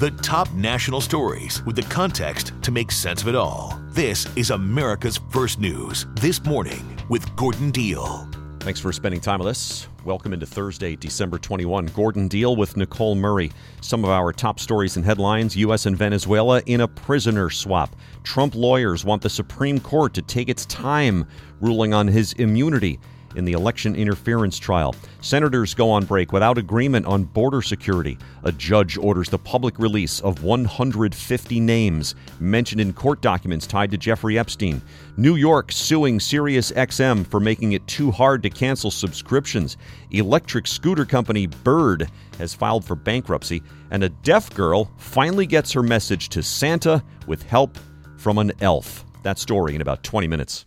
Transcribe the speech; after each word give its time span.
The 0.00 0.10
top 0.10 0.52
national 0.54 1.00
stories 1.00 1.64
with 1.64 1.76
the 1.76 1.82
context 1.82 2.52
to 2.62 2.72
make 2.72 2.90
sense 2.90 3.22
of 3.22 3.28
it 3.28 3.36
all. 3.36 3.80
This 3.90 4.26
is 4.34 4.50
America's 4.50 5.20
First 5.30 5.60
News 5.60 6.06
This 6.16 6.44
Morning 6.44 7.00
with 7.08 7.34
Gordon 7.36 7.70
Deal. 7.70 8.28
Thanks 8.58 8.80
for 8.80 8.92
spending 8.92 9.20
time 9.20 9.38
with 9.38 9.46
us. 9.46 9.86
Welcome 10.04 10.32
into 10.32 10.46
Thursday, 10.46 10.96
December 10.96 11.38
21. 11.38 11.86
Gordon 11.86 12.26
Deal 12.26 12.56
with 12.56 12.76
Nicole 12.76 13.14
Murray. 13.14 13.52
Some 13.82 14.02
of 14.02 14.10
our 14.10 14.32
top 14.32 14.58
stories 14.58 14.96
and 14.96 15.04
headlines 15.04 15.56
U.S. 15.58 15.86
and 15.86 15.96
Venezuela 15.96 16.60
in 16.66 16.80
a 16.80 16.88
prisoner 16.88 17.48
swap. 17.48 17.94
Trump 18.24 18.56
lawyers 18.56 19.04
want 19.04 19.22
the 19.22 19.30
Supreme 19.30 19.78
Court 19.78 20.12
to 20.14 20.22
take 20.22 20.48
its 20.48 20.66
time 20.66 21.24
ruling 21.60 21.94
on 21.94 22.08
his 22.08 22.32
immunity 22.32 22.98
in 23.36 23.44
the 23.44 23.52
election 23.52 23.94
interference 23.94 24.58
trial. 24.58 24.94
Senators 25.20 25.74
go 25.74 25.90
on 25.90 26.04
break 26.04 26.32
without 26.32 26.58
agreement 26.58 27.06
on 27.06 27.24
border 27.24 27.62
security. 27.62 28.18
A 28.44 28.52
judge 28.52 28.96
orders 28.96 29.28
the 29.28 29.38
public 29.38 29.78
release 29.78 30.20
of 30.20 30.42
150 30.42 31.60
names 31.60 32.14
mentioned 32.40 32.80
in 32.80 32.92
court 32.92 33.20
documents 33.20 33.66
tied 33.66 33.90
to 33.90 33.98
Jeffrey 33.98 34.38
Epstein. 34.38 34.82
New 35.16 35.36
York 35.36 35.72
suing 35.72 36.18
SiriusXM 36.18 37.26
for 37.26 37.40
making 37.40 37.72
it 37.72 37.86
too 37.86 38.10
hard 38.10 38.42
to 38.42 38.50
cancel 38.50 38.90
subscriptions. 38.90 39.76
Electric 40.10 40.66
scooter 40.66 41.04
company 41.04 41.46
Bird 41.46 42.10
has 42.38 42.54
filed 42.54 42.84
for 42.84 42.94
bankruptcy. 42.94 43.62
And 43.90 44.02
a 44.02 44.08
deaf 44.08 44.52
girl 44.54 44.90
finally 44.96 45.46
gets 45.46 45.72
her 45.72 45.82
message 45.82 46.28
to 46.30 46.42
Santa 46.42 47.02
with 47.26 47.42
help 47.42 47.78
from 48.16 48.38
an 48.38 48.52
elf. 48.60 49.04
That 49.22 49.38
story 49.38 49.74
in 49.74 49.80
about 49.80 50.02
20 50.02 50.26
minutes. 50.26 50.66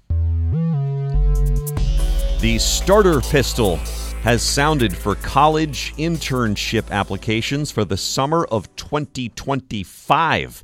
The 2.39 2.59
starter 2.59 3.19
pistol 3.19 3.77
has 4.21 4.43
sounded 4.43 4.95
for 4.95 5.15
college 5.15 5.95
internship 5.95 6.87
applications 6.91 7.71
for 7.71 7.83
the 7.83 7.97
summer 7.97 8.45
of 8.45 8.75
2025. 8.75 10.63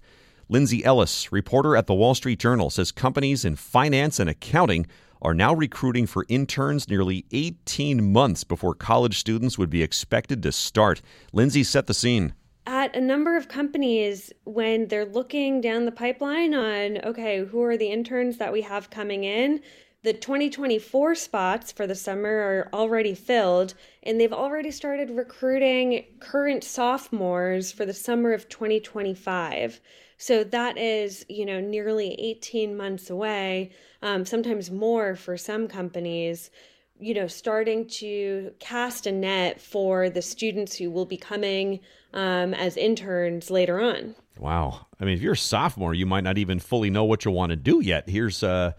Lindsey 0.50 0.86
Ellis, 0.86 1.32
reporter 1.32 1.76
at 1.76 1.88
the 1.88 1.96
Wall 1.96 2.14
Street 2.14 2.38
Journal, 2.38 2.70
says 2.70 2.92
companies 2.92 3.44
in 3.44 3.56
finance 3.56 4.20
and 4.20 4.30
accounting 4.30 4.86
are 5.20 5.34
now 5.34 5.52
recruiting 5.52 6.06
for 6.06 6.28
interns 6.30 6.88
nearly 6.88 7.26
18 7.32 8.14
months 8.14 8.44
before 8.44 8.76
college 8.76 9.18
students 9.18 9.58
would 9.58 9.72
be 9.72 9.82
expected 9.82 10.44
to 10.44 10.52
start. 10.52 11.02
Lindsey 11.32 11.64
set 11.64 11.88
the 11.88 11.96
scene 11.96 12.36
at 12.66 12.96
a 12.96 13.02
number 13.02 13.36
of 13.36 13.48
companies 13.48 14.32
when 14.46 14.88
they're 14.88 15.06
looking 15.06 15.60
down 15.60 15.86
the 15.86 15.92
pipeline 15.92 16.54
on 16.54 16.98
okay 17.04 17.44
who 17.44 17.62
are 17.62 17.76
the 17.76 17.92
interns 17.92 18.38
that 18.38 18.54
we 18.54 18.62
have 18.62 18.90
coming 18.90 19.24
in 19.24 19.60
the 20.04 20.14
2024 20.14 21.16
spots 21.16 21.72
for 21.72 21.88
the 21.88 21.96
summer 21.96 22.30
are 22.30 22.70
already 22.74 23.16
filled, 23.16 23.74
and 24.04 24.20
they've 24.20 24.34
already 24.34 24.70
started 24.70 25.10
recruiting 25.10 26.06
current 26.20 26.64
sophomores 26.64 27.72
for 27.72 27.86
the 27.86 27.94
summer 27.94 28.34
of 28.34 28.50
2025. 28.50 29.80
So 30.18 30.44
that 30.44 30.78
is, 30.78 31.26
you 31.30 31.46
know, 31.46 31.60
nearly 31.60 32.14
18 32.20 32.76
months 32.76 33.10
away, 33.10 33.72
um, 34.02 34.26
sometimes 34.26 34.70
more 34.70 35.16
for 35.16 35.38
some 35.38 35.68
companies 35.68 36.52
you 37.00 37.14
know, 37.14 37.28
starting 37.28 37.86
to 37.88 38.54
cast 38.60 39.08
a 39.08 39.12
net 39.12 39.60
for 39.60 40.10
the 40.10 40.22
students 40.22 40.78
who 40.78 40.90
will 40.90 41.06
be 41.06 41.18
coming 41.18 41.80
um, 42.14 42.54
as 42.54 42.78
interns 42.78 43.50
later 43.50 43.82
on. 43.82 44.16
Wow. 44.38 44.88
I 45.00 45.06
mean, 45.06 45.16
if 45.16 45.22
you're 45.22 45.34
a 45.34 45.38
sophomore, 45.38 45.94
you 45.94 46.06
might 46.06 46.24
not 46.24 46.38
even 46.38 46.60
fully 46.60 46.90
know 46.90 47.04
what 47.04 47.26
you 47.26 47.32
want 47.32 47.50
to 47.50 47.56
do 47.56 47.82
yet. 47.82 48.08
Here's 48.08 48.42
uh, 48.42 48.74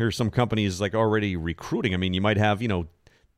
here's 0.00 0.16
some 0.16 0.30
companies 0.30 0.80
like 0.80 0.94
already 0.94 1.36
recruiting. 1.36 1.92
I 1.92 1.98
mean, 1.98 2.14
you 2.14 2.22
might 2.22 2.38
have, 2.38 2.62
you 2.62 2.68
know, 2.68 2.86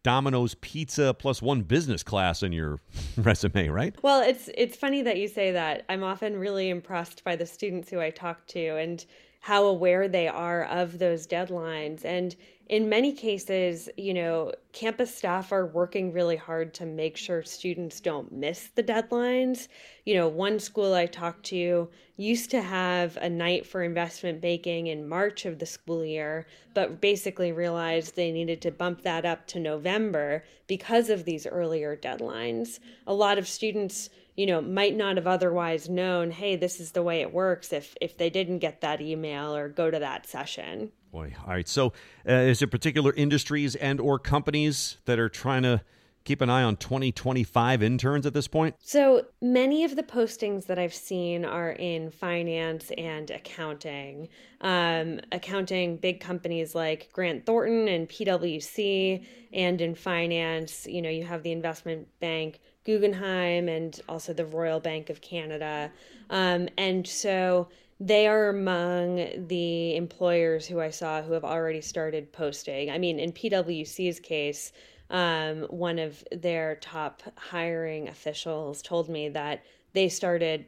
Domino's 0.04 0.54
Pizza 0.54 1.12
plus 1.12 1.42
one 1.42 1.62
business 1.62 2.04
class 2.04 2.40
in 2.40 2.52
your 2.52 2.78
resume, 3.16 3.68
right? 3.68 3.96
Well, 4.00 4.22
it's 4.22 4.48
it's 4.56 4.76
funny 4.76 5.02
that 5.02 5.16
you 5.18 5.26
say 5.26 5.50
that. 5.50 5.84
I'm 5.88 6.04
often 6.04 6.38
really 6.38 6.70
impressed 6.70 7.24
by 7.24 7.34
the 7.34 7.46
students 7.46 7.90
who 7.90 8.00
I 8.00 8.10
talk 8.10 8.46
to 8.48 8.76
and 8.76 9.04
how 9.42 9.64
aware 9.64 10.06
they 10.06 10.28
are 10.28 10.64
of 10.66 11.00
those 11.00 11.26
deadlines. 11.26 12.04
And 12.04 12.36
in 12.68 12.88
many 12.88 13.12
cases, 13.12 13.88
you 13.96 14.14
know, 14.14 14.52
campus 14.72 15.12
staff 15.12 15.50
are 15.50 15.66
working 15.66 16.12
really 16.12 16.36
hard 16.36 16.72
to 16.74 16.86
make 16.86 17.16
sure 17.16 17.42
students 17.42 17.98
don't 17.98 18.30
miss 18.30 18.68
the 18.76 18.84
deadlines. 18.84 19.66
You 20.06 20.14
know, 20.14 20.28
one 20.28 20.60
school 20.60 20.94
I 20.94 21.06
talked 21.06 21.44
to 21.46 21.88
used 22.16 22.52
to 22.52 22.62
have 22.62 23.16
a 23.16 23.28
night 23.28 23.66
for 23.66 23.82
investment 23.82 24.40
banking 24.40 24.86
in 24.86 25.08
March 25.08 25.44
of 25.44 25.58
the 25.58 25.66
school 25.66 26.04
year, 26.04 26.46
but 26.72 27.00
basically 27.00 27.50
realized 27.50 28.14
they 28.14 28.30
needed 28.30 28.62
to 28.62 28.70
bump 28.70 29.02
that 29.02 29.24
up 29.24 29.48
to 29.48 29.58
November 29.58 30.44
because 30.68 31.10
of 31.10 31.24
these 31.24 31.48
earlier 31.48 31.96
deadlines. 31.96 32.78
A 33.08 33.12
lot 33.12 33.38
of 33.38 33.48
students 33.48 34.08
you 34.36 34.46
know 34.46 34.60
might 34.60 34.96
not 34.96 35.16
have 35.16 35.26
otherwise 35.26 35.88
known 35.88 36.30
hey 36.30 36.56
this 36.56 36.80
is 36.80 36.92
the 36.92 37.02
way 37.02 37.20
it 37.20 37.32
works 37.32 37.72
if 37.72 37.94
if 38.00 38.16
they 38.16 38.30
didn't 38.30 38.58
get 38.58 38.80
that 38.80 39.00
email 39.00 39.54
or 39.54 39.68
go 39.68 39.90
to 39.90 39.98
that 39.98 40.26
session. 40.26 40.90
Boy 41.10 41.34
all 41.42 41.52
right. 41.52 41.68
So 41.68 41.92
uh, 42.26 42.32
is 42.32 42.60
there 42.60 42.68
particular 42.68 43.12
industries 43.12 43.74
and 43.74 44.00
or 44.00 44.18
companies 44.18 44.96
that 45.04 45.18
are 45.18 45.28
trying 45.28 45.62
to 45.64 45.82
keep 46.24 46.40
an 46.40 46.50
eye 46.50 46.62
on 46.62 46.76
2025 46.76 47.82
interns 47.82 48.26
at 48.26 48.34
this 48.34 48.48
point? 48.48 48.74
So 48.80 49.26
many 49.40 49.84
of 49.84 49.96
the 49.96 50.02
postings 50.02 50.66
that 50.66 50.78
I've 50.78 50.94
seen 50.94 51.44
are 51.44 51.72
in 51.72 52.10
finance 52.10 52.90
and 52.96 53.30
accounting. 53.30 54.28
Um, 54.60 55.20
accounting, 55.32 55.96
big 55.96 56.20
companies 56.20 56.74
like 56.74 57.10
Grant 57.12 57.46
Thornton 57.46 57.88
and 57.88 58.08
PwC, 58.08 59.24
and 59.52 59.80
in 59.80 59.94
finance, 59.94 60.86
you 60.86 61.02
know, 61.02 61.10
you 61.10 61.24
have 61.24 61.42
the 61.42 61.52
investment 61.52 62.08
bank 62.20 62.60
Guggenheim 62.84 63.68
and 63.68 64.00
also 64.08 64.32
the 64.32 64.46
Royal 64.46 64.80
Bank 64.80 65.10
of 65.10 65.20
Canada. 65.20 65.90
Um, 66.30 66.68
and 66.76 67.06
so 67.06 67.68
they 68.00 68.26
are 68.26 68.48
among 68.48 69.46
the 69.46 69.96
employers 69.96 70.66
who 70.66 70.80
I 70.80 70.90
saw 70.90 71.22
who 71.22 71.32
have 71.32 71.44
already 71.44 71.80
started 71.80 72.32
posting. 72.32 72.90
I 72.90 72.98
mean, 72.98 73.20
in 73.20 73.32
PwC's 73.32 74.18
case, 74.18 74.72
um, 75.12 75.62
one 75.68 75.98
of 75.98 76.24
their 76.32 76.76
top 76.76 77.22
hiring 77.36 78.08
officials 78.08 78.82
told 78.82 79.08
me 79.08 79.28
that 79.28 79.62
they 79.92 80.08
started 80.08 80.66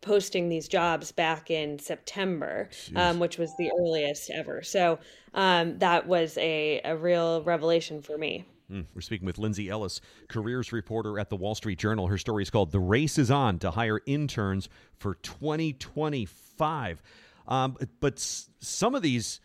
posting 0.00 0.48
these 0.48 0.68
jobs 0.68 1.12
back 1.12 1.50
in 1.50 1.78
September, 1.78 2.68
um, 2.96 3.18
which 3.18 3.38
was 3.38 3.54
the 3.56 3.70
earliest 3.78 4.30
ever. 4.30 4.62
So 4.62 4.98
um, 5.34 5.78
that 5.78 6.06
was 6.06 6.38
a, 6.38 6.80
a 6.84 6.96
real 6.96 7.42
revelation 7.42 8.02
for 8.02 8.16
me. 8.18 8.44
Mm, 8.70 8.86
we're 8.94 9.00
speaking 9.00 9.26
with 9.26 9.38
Lindsey 9.38 9.68
Ellis, 9.68 10.00
careers 10.28 10.72
reporter 10.72 11.18
at 11.18 11.28
the 11.28 11.36
Wall 11.36 11.54
Street 11.54 11.78
Journal. 11.78 12.06
Her 12.06 12.18
story 12.18 12.42
is 12.42 12.50
called 12.50 12.72
The 12.72 12.80
Race 12.80 13.18
is 13.18 13.30
On 13.30 13.58
to 13.58 13.70
Hire 13.70 14.00
Interns 14.06 14.68
for 14.96 15.16
2025. 15.16 17.02
Um, 17.48 17.76
but 18.00 18.18
some 18.18 18.94
of 18.94 19.02
these 19.02 19.40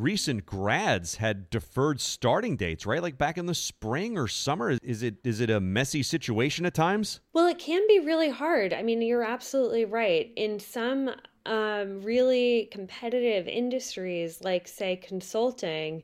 recent 0.00 0.46
grads 0.46 1.16
had 1.16 1.50
deferred 1.50 2.00
starting 2.00 2.56
dates, 2.56 2.86
right? 2.86 3.02
Like 3.02 3.18
back 3.18 3.38
in 3.38 3.46
the 3.46 3.54
spring 3.54 4.16
or 4.16 4.28
summer. 4.28 4.78
Is 4.82 5.02
it 5.02 5.16
is 5.24 5.40
it 5.40 5.50
a 5.50 5.60
messy 5.60 6.02
situation 6.02 6.66
at 6.66 6.74
times? 6.74 7.20
Well, 7.32 7.46
it 7.46 7.58
can 7.58 7.86
be 7.86 8.00
really 8.00 8.30
hard. 8.30 8.72
I 8.72 8.82
mean, 8.82 9.02
you're 9.02 9.24
absolutely 9.24 9.84
right. 9.84 10.32
In 10.36 10.58
some 10.58 11.10
um, 11.46 12.02
really 12.02 12.68
competitive 12.72 13.46
industries, 13.46 14.42
like 14.42 14.66
say 14.66 14.96
consulting, 14.96 16.02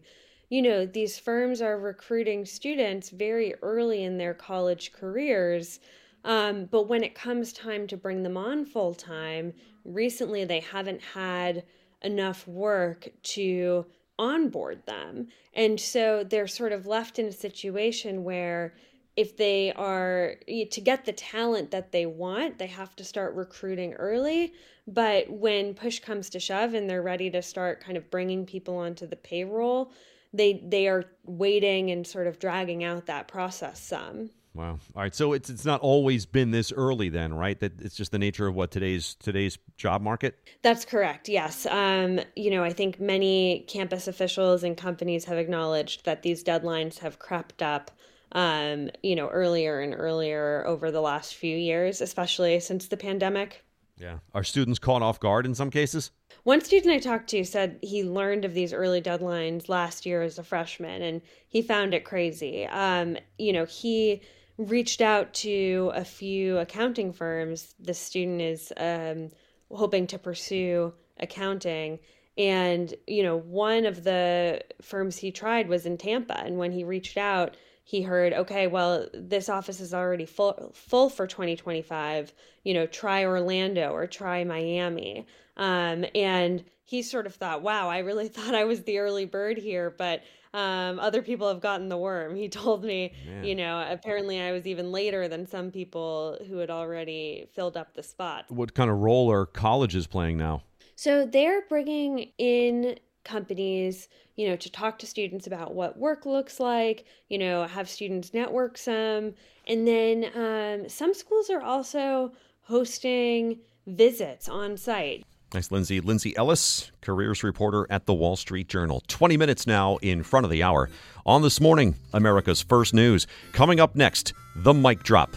you 0.48 0.62
know, 0.62 0.86
these 0.86 1.18
firms 1.18 1.60
are 1.60 1.78
recruiting 1.78 2.44
students 2.44 3.10
very 3.10 3.54
early 3.62 4.04
in 4.04 4.18
their 4.18 4.34
college 4.34 4.92
careers. 4.92 5.80
Um, 6.24 6.66
but 6.70 6.88
when 6.88 7.04
it 7.04 7.14
comes 7.14 7.52
time 7.52 7.86
to 7.86 7.96
bring 7.96 8.22
them 8.22 8.36
on 8.36 8.64
full 8.66 8.94
time, 8.94 9.52
recently 9.84 10.44
they 10.44 10.60
haven't 10.60 11.00
had 11.00 11.64
enough 12.02 12.46
work 12.46 13.08
to 13.22 13.86
onboard 14.18 14.84
them. 14.86 15.28
And 15.54 15.78
so 15.78 16.24
they're 16.24 16.46
sort 16.46 16.72
of 16.72 16.86
left 16.86 17.18
in 17.18 17.26
a 17.26 17.32
situation 17.32 18.24
where 18.24 18.74
if 19.16 19.36
they 19.36 19.72
are 19.72 20.34
to 20.48 20.80
get 20.80 21.04
the 21.04 21.12
talent 21.12 21.70
that 21.70 21.90
they 21.90 22.04
want, 22.06 22.58
they 22.58 22.66
have 22.66 22.94
to 22.96 23.04
start 23.04 23.34
recruiting 23.34 23.94
early. 23.94 24.52
But 24.86 25.30
when 25.30 25.74
push 25.74 26.00
comes 26.00 26.30
to 26.30 26.40
shove 26.40 26.74
and 26.74 26.88
they're 26.88 27.02
ready 27.02 27.30
to 27.30 27.42
start 27.42 27.82
kind 27.82 27.96
of 27.96 28.10
bringing 28.10 28.44
people 28.44 28.76
onto 28.76 29.06
the 29.06 29.16
payroll, 29.16 29.90
they 30.32 30.62
they 30.64 30.86
are 30.86 31.04
waiting 31.24 31.90
and 31.90 32.06
sort 32.06 32.26
of 32.26 32.38
dragging 32.38 32.84
out 32.84 33.06
that 33.06 33.26
process 33.26 33.80
some. 33.80 34.30
Wow. 34.56 34.78
All 34.94 35.02
right. 35.02 35.14
So 35.14 35.34
it's 35.34 35.50
it's 35.50 35.66
not 35.66 35.80
always 35.82 36.24
been 36.24 36.50
this 36.50 36.72
early 36.72 37.10
then, 37.10 37.34
right? 37.34 37.60
That 37.60 37.78
it's 37.80 37.94
just 37.94 38.10
the 38.10 38.18
nature 38.18 38.46
of 38.46 38.54
what 38.54 38.70
today's 38.70 39.14
today's 39.16 39.58
job 39.76 40.00
market. 40.00 40.38
That's 40.62 40.86
correct. 40.86 41.28
Yes. 41.28 41.66
Um, 41.66 42.20
you 42.34 42.50
know, 42.50 42.64
I 42.64 42.70
think 42.70 42.98
many 42.98 43.66
campus 43.68 44.08
officials 44.08 44.64
and 44.64 44.76
companies 44.76 45.26
have 45.26 45.36
acknowledged 45.36 46.06
that 46.06 46.22
these 46.22 46.42
deadlines 46.42 46.98
have 46.98 47.18
crept 47.18 47.62
up. 47.62 47.90
Um, 48.32 48.90
you 49.02 49.14
know, 49.14 49.28
earlier 49.28 49.80
and 49.80 49.94
earlier 49.96 50.64
over 50.66 50.90
the 50.90 51.00
last 51.00 51.36
few 51.36 51.56
years, 51.56 52.00
especially 52.00 52.58
since 52.58 52.88
the 52.88 52.96
pandemic. 52.96 53.62
Yeah. 53.98 54.18
Are 54.34 54.44
students 54.44 54.78
caught 54.78 55.00
off 55.00 55.20
guard 55.20 55.46
in 55.46 55.54
some 55.54 55.70
cases? 55.70 56.10
One 56.42 56.60
student 56.60 56.92
I 56.92 56.98
talked 56.98 57.30
to 57.30 57.44
said 57.44 57.78
he 57.82 58.02
learned 58.04 58.44
of 58.44 58.52
these 58.52 58.72
early 58.72 59.00
deadlines 59.00 59.68
last 59.68 60.04
year 60.04 60.22
as 60.22 60.38
a 60.38 60.42
freshman 60.42 61.02
and 61.02 61.22
he 61.48 61.62
found 61.62 61.94
it 61.94 62.04
crazy. 62.04 62.66
Um, 62.66 63.16
you 63.38 63.52
know, 63.52 63.64
he 63.64 64.22
reached 64.58 65.00
out 65.00 65.34
to 65.34 65.92
a 65.94 66.04
few 66.04 66.58
accounting 66.58 67.12
firms. 67.12 67.74
The 67.78 67.94
student 67.94 68.40
is 68.40 68.72
um, 68.76 69.30
hoping 69.70 70.06
to 70.08 70.18
pursue 70.18 70.94
accounting. 71.18 71.98
And, 72.38 72.92
you 73.06 73.22
know, 73.22 73.36
one 73.36 73.86
of 73.86 74.04
the 74.04 74.62
firms 74.82 75.16
he 75.18 75.30
tried 75.30 75.68
was 75.68 75.86
in 75.86 75.96
Tampa. 75.96 76.38
And 76.38 76.58
when 76.58 76.72
he 76.72 76.84
reached 76.84 77.16
out, 77.16 77.56
he 77.88 78.02
heard, 78.02 78.32
okay, 78.32 78.66
well, 78.66 79.06
this 79.14 79.48
office 79.48 79.78
is 79.78 79.94
already 79.94 80.26
full, 80.26 80.72
full 80.74 81.08
for 81.08 81.24
2025. 81.24 82.34
You 82.64 82.74
know, 82.74 82.84
try 82.84 83.24
Orlando 83.24 83.92
or 83.92 84.08
try 84.08 84.42
Miami. 84.42 85.24
Um, 85.56 86.04
and 86.12 86.64
he 86.82 87.02
sort 87.02 87.26
of 87.26 87.36
thought, 87.36 87.62
wow, 87.62 87.88
I 87.88 87.98
really 87.98 88.26
thought 88.36 88.56
I 88.56 88.64
was 88.64 88.82
the 88.82 88.98
early 88.98 89.24
bird 89.24 89.56
here, 89.56 89.94
but 89.96 90.24
um, 90.52 90.98
other 90.98 91.22
people 91.22 91.46
have 91.46 91.60
gotten 91.60 91.88
the 91.88 91.96
worm. 91.96 92.34
He 92.34 92.48
told 92.48 92.82
me, 92.82 93.12
Man. 93.24 93.44
you 93.44 93.54
know, 93.54 93.86
apparently 93.88 94.40
I 94.40 94.50
was 94.50 94.66
even 94.66 94.90
later 94.90 95.28
than 95.28 95.46
some 95.46 95.70
people 95.70 96.38
who 96.48 96.56
had 96.56 96.70
already 96.70 97.46
filled 97.54 97.76
up 97.76 97.94
the 97.94 98.02
spot. 98.02 98.46
What 98.48 98.74
kind 98.74 98.90
of 98.90 98.98
role 98.98 99.30
are 99.30 99.46
colleges 99.46 100.08
playing 100.08 100.38
now? 100.38 100.64
So 100.96 101.24
they're 101.24 101.62
bringing 101.68 102.32
in 102.36 102.98
companies, 103.26 104.08
you 104.36 104.48
know, 104.48 104.56
to 104.56 104.70
talk 104.70 104.98
to 105.00 105.06
students 105.06 105.46
about 105.46 105.74
what 105.74 105.98
work 105.98 106.24
looks 106.24 106.58
like, 106.58 107.04
you 107.28 107.38
know, 107.38 107.66
have 107.66 107.88
students 107.88 108.32
network 108.32 108.78
some. 108.78 109.34
And 109.66 109.86
then 109.86 110.30
um, 110.34 110.88
some 110.88 111.12
schools 111.12 111.50
are 111.50 111.60
also 111.60 112.32
hosting 112.62 113.58
visits 113.86 114.48
on 114.48 114.76
site. 114.76 115.24
Nice, 115.54 115.70
Lindsey. 115.70 116.00
Lindsey 116.00 116.36
Ellis, 116.36 116.90
careers 117.00 117.44
reporter 117.44 117.86
at 117.88 118.06
the 118.06 118.14
Wall 118.14 118.36
Street 118.36 118.68
Journal. 118.68 119.02
20 119.06 119.36
minutes 119.36 119.66
now 119.66 119.96
in 119.98 120.22
front 120.22 120.44
of 120.44 120.50
the 120.50 120.62
hour. 120.62 120.90
On 121.24 121.40
this 121.40 121.60
morning, 121.60 121.94
America's 122.12 122.60
First 122.60 122.92
News. 122.92 123.26
Coming 123.52 123.78
up 123.78 123.94
next, 123.94 124.34
the 124.56 124.74
mic 124.74 125.02
drop. 125.02 125.36